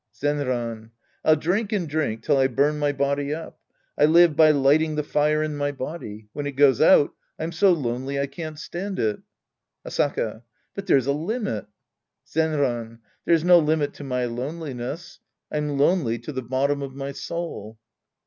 Zenran. 0.15 0.89
I'll 1.23 1.35
drink 1.35 1.71
and 1.71 1.87
drink 1.87 2.23
till 2.23 2.35
I 2.37 2.47
burn 2.47 2.79
my 2.79 2.91
body 2.91 3.35
up. 3.35 3.59
I 3.95 4.05
live 4.05 4.35
by 4.35 4.49
lighting 4.49 4.95
the 4.95 5.03
fire 5.03 5.43
in 5.43 5.55
my 5.55 5.71
body. 5.71 6.27
When 6.33 6.47
it 6.47 6.53
goes 6.53 6.81
out, 6.81 7.13
I'm 7.37 7.51
so 7.51 7.71
lonely 7.71 8.19
I 8.19 8.25
can't 8.25 8.57
stand 8.57 8.97
it. 8.97 9.19
Asaka. 9.85 10.41
But 10.73 10.87
there's 10.87 11.05
a 11.05 11.11
limit. 11.13 11.67
Zenran. 12.27 12.97
There's 13.25 13.43
no 13.43 13.59
limit 13.59 13.93
to 13.93 14.03
my 14.03 14.25
loneliness. 14.25 15.19
I'm 15.51 15.77
lonely 15.77 16.17
to 16.17 16.31
the 16.33 16.41
bottom 16.41 16.81
of 16.81 16.95
my 16.95 17.11
soul. 17.11 17.77